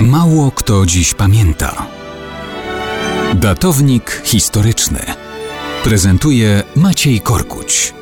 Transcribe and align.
Mało 0.00 0.50
kto 0.50 0.86
dziś 0.86 1.14
pamięta. 1.14 1.86
Datownik 3.34 4.22
historyczny 4.24 5.00
prezentuje 5.84 6.62
Maciej 6.76 7.20
Korkuć. 7.20 7.94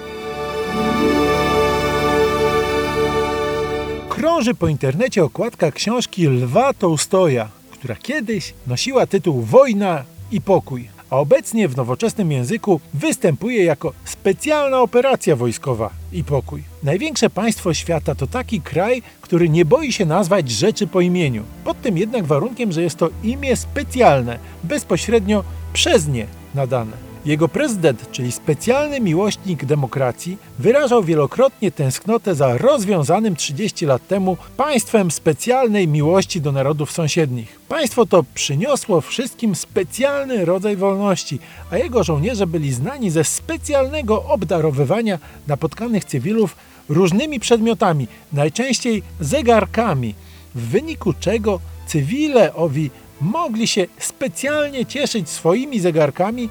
Krąży 4.09 4.55
po 4.55 4.69
internecie 4.69 5.25
okładka 5.25 5.73
książki 5.73 6.27
Lwa 6.27 6.73
Tołstoja, 6.73 7.49
która 7.71 7.97
kiedyś 7.97 8.55
nosiła 8.67 9.07
tytuł 9.07 9.43
Wojna 9.43 10.05
i 10.33 10.41
pokój, 10.41 10.89
a 11.15 11.17
obecnie 11.17 11.69
w 11.69 11.77
nowoczesnym 11.77 12.33
języku 12.33 12.81
występuje 12.95 13.65
jako 13.65 13.93
specjalna 14.05 14.81
operacja 14.81 15.37
wojskowa 15.37 15.91
i 16.13 16.25
pokój. 16.25 16.63
Największe 16.83 17.31
państwo 17.31 17.75
świata 17.75 18.15
to 18.15 18.27
taki 18.27 18.61
kraj, 18.61 19.03
który 19.21 19.49
nie 19.49 19.65
boi 19.65 19.93
się 19.93 20.07
nazwać 20.07 20.51
rzeczy 20.51 20.87
po 20.87 21.01
imieniu. 21.01 21.43
Pod 21.65 21.83
tym 21.83 21.99
jednak 21.99 22.25
warunkiem, 22.25 22.73
że 22.73 22.83
jest 22.83 22.97
to 22.97 23.11
imię 23.23 23.57
specjalne, 23.57 24.39
bezpośrednio 24.65 25.45
przez 25.73 26.09
nie 26.09 26.27
nadane. 26.55 27.14
Jego 27.25 27.49
prezydent, 27.49 28.11
czyli 28.13 28.33
specjalny 28.33 29.01
miłośnik 29.01 29.65
demokracji, 29.65 30.37
wyrażał 30.59 31.05
wielokrotnie 31.05 31.73
tęsknotę 31.73 32.35
za 32.35 32.59
rozwiązanym 32.59 33.37
30 33.37 33.87
lat 33.87 34.07
temu 34.09 34.37
państwem 34.57 35.11
specjalnej 35.11 35.89
miłości 35.89 36.41
do 36.41 36.53
narodów 36.53 36.93
sąsiednich. 36.93 37.61
Państwo 37.69 38.07
to 38.07 38.25
przyniosło 38.35 39.01
wszystkim 39.01 39.55
specjalny 39.55 40.45
rodzaj 40.45 40.77
wolności, 40.77 41.39
a 41.71 41.79
jego 41.79 42.05
żołnierze 42.05 42.47
byli 42.47 42.73
znani 42.73 43.11
ze 43.11 43.25
specjalnego 43.25 44.25
obdarowywania 44.25 45.19
napotkanych 45.47 46.05
cywilów 46.05 46.57
różnymi 46.89 47.41
przedmiotami, 47.41 48.09
najczęściej 48.33 49.03
zegarkami, 49.21 50.15
w 50.55 50.61
wyniku 50.61 51.13
czego 51.21 51.61
cywile 51.87 52.55
owi 52.55 52.91
mogli 53.21 53.67
się 53.67 53.87
specjalnie 53.99 54.87
cieszyć 54.87 55.29
swoimi 55.29 55.81
zegarkami, 55.81 56.49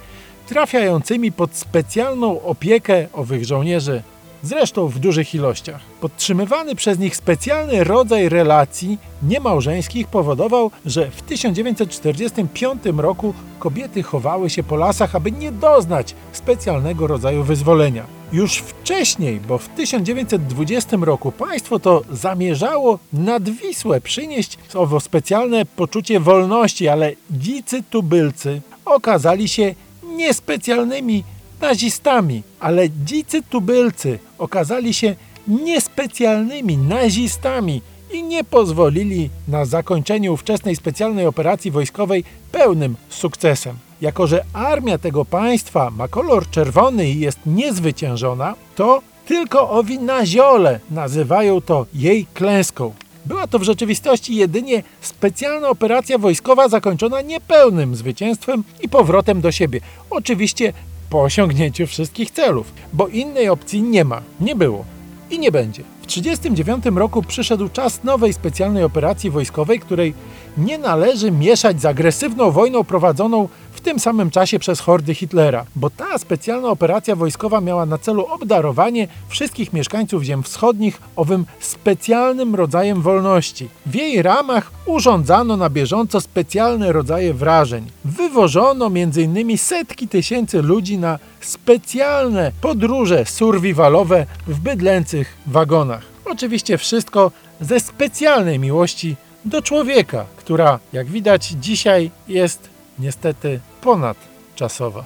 trafiającymi 0.54 1.32
pod 1.32 1.56
specjalną 1.56 2.42
opiekę 2.42 3.08
owych 3.14 3.46
żołnierzy, 3.46 4.02
zresztą 4.44 4.88
w 4.88 5.00
dużych 5.00 5.36
ilościach. 5.36 5.82
Podtrzymywany 6.02 6.76
przez 6.76 7.00
nich 7.00 7.16
specjalny 7.16 7.84
rodzaj 7.84 8.30
relacji 8.30 8.98
niemałżeńskich 9.24 10.08
powodował, 10.08 10.72
że 10.86 11.12
w 11.12 11.22
1945 11.22 12.84
roku 12.98 13.34
kobiety 13.60 14.04
chowały 14.04 14.50
się 14.50 14.64
po 14.64 14.76
lasach, 14.76 15.16
aby 15.16 15.32
nie 15.32 15.52
doznać 15.52 16.16
specjalnego 16.32 17.08
rodzaju 17.08 17.44
wyzwolenia. 17.44 18.06
Już 18.34 18.58
wcześniej, 18.58 19.40
bo 19.40 19.58
w 19.58 19.70
1920 19.70 20.98
roku 21.02 21.32
państwo 21.32 21.80
to 21.80 22.02
zamierzało 22.12 23.00
nad 23.14 23.50
Wisłę 23.50 24.02
przynieść 24.02 24.58
owo 24.74 25.00
specjalne 25.00 25.66
poczucie 25.66 26.20
wolności, 26.20 26.88
ale 26.88 27.12
dzicy 27.32 27.84
tubylcy 27.90 28.62
okazali 28.86 29.48
się 29.48 29.76
niespecjalnymi 30.18 31.24
nazistami, 31.62 32.44
ale 32.60 32.90
dzicy 32.90 33.44
tubylcy 33.50 34.20
okazali 34.38 34.94
się 34.94 35.16
niespecjalnymi 35.48 36.78
nazistami 36.78 37.82
i 38.14 38.24
nie 38.24 38.44
pozwolili 38.44 39.30
na 39.48 39.66
zakończenie 39.66 40.32
ówczesnej 40.32 40.76
specjalnej 40.76 41.26
operacji 41.26 41.72
wojskowej 41.72 42.24
pełnym 42.52 42.96
sukcesem. 43.10 43.76
Jako, 44.02 44.28
że 44.28 44.46
armia 44.54 44.98
tego 44.98 45.26
państwa 45.26 45.90
ma 45.90 46.08
kolor 46.08 46.50
czerwony 46.50 47.10
i 47.10 47.20
jest 47.20 47.40
niezwyciężona, 47.46 48.56
to 48.76 49.02
tylko 49.26 49.70
owi 49.70 50.00
naziole 50.00 50.80
nazywają 50.92 51.62
to 51.62 51.86
jej 51.94 52.26
klęską. 52.34 52.94
Była 53.26 53.48
to 53.48 53.60
w 53.60 53.64
rzeczywistości 53.64 54.36
jedynie 54.36 54.84
specjalna 55.02 55.70
operacja 55.70 56.18
wojskowa 56.18 56.70
zakończona 56.70 57.22
niepełnym 57.22 57.96
zwycięstwem 57.96 58.64
i 58.82 58.90
powrotem 58.90 59.42
do 59.42 59.52
siebie. 59.52 59.80
Oczywiście 60.10 60.74
po 61.10 61.22
osiągnięciu 61.22 61.88
wszystkich 61.88 62.32
celów, 62.32 62.74
bo 62.94 63.08
innej 63.08 63.50
opcji 63.50 63.82
nie 63.82 64.06
ma, 64.06 64.22
nie 64.40 64.56
było 64.56 64.86
i 65.32 65.40
nie 65.40 65.52
będzie. 65.52 65.84
W 66.04 66.06
1939 66.06 66.98
roku 67.00 67.22
przyszedł 67.22 67.70
czas 67.70 68.04
nowej 68.04 68.34
specjalnej 68.34 68.84
operacji 68.84 69.30
wojskowej, 69.30 69.80
której 69.80 70.14
nie 70.58 70.78
należy 70.78 71.32
mieszać 71.32 71.82
z 71.82 71.86
agresywną 71.86 72.52
wojną 72.52 72.84
prowadzoną 72.84 73.48
w 73.72 73.82
tym 73.82 74.00
samym 74.00 74.32
czasie 74.32 74.60
przez 74.60 74.80
hordy 74.80 75.16
Hitlera, 75.16 75.66
bo 75.76 75.90
ta 75.90 76.18
specjalna 76.18 76.68
operacja 76.68 77.16
wojskowa 77.16 77.62
miała 77.62 77.86
na 77.86 77.98
celu 77.98 78.26
obdarowanie 78.26 79.08
wszystkich 79.28 79.74
mieszkańców 79.74 80.24
ziem 80.24 80.44
wschodnich 80.44 81.02
owym 81.16 81.46
specjalnym 81.60 82.56
rodzajem 82.56 83.02
wolności. 83.02 83.70
W 83.86 83.96
jej 83.96 84.22
ramach 84.22 84.72
urządzano 84.86 85.58
na 85.58 85.70
bieżąco 85.70 86.22
specjalne 86.22 86.92
rodzaje 86.92 87.34
wrażeń. 87.34 87.86
Wywożono 88.06 88.86
m.in. 88.88 89.58
setki 89.58 90.08
tysięcy 90.08 90.62
ludzi 90.62 90.98
na 90.98 91.20
specjalne 91.42 92.52
podróże 92.62 93.26
survivalowe 93.26 94.26
w 94.48 94.60
bydlęcych 94.60 95.38
wagonach. 95.48 95.93
Oczywiście 96.34 96.78
wszystko 96.78 97.32
ze 97.62 97.80
specjalnej 97.80 98.60
miłości 98.60 99.16
do 99.46 99.62
człowieka, 99.62 100.26
która, 100.38 100.80
jak 100.94 101.08
widać, 101.08 101.48
dzisiaj 101.48 102.12
jest 102.28 102.70
niestety 103.00 103.60
ponadczasowa. 103.82 105.04